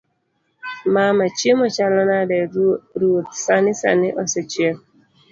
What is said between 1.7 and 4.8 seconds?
chalo nade? ruoth; sani sani osechiek